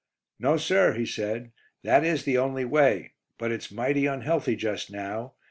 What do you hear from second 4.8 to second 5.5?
now.